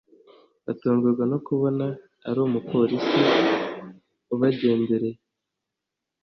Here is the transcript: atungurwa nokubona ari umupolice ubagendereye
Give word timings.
atungurwa 0.71 1.23
nokubona 1.31 1.85
ari 2.27 2.39
umupolice 2.47 3.21
ubagendereye 4.33 5.19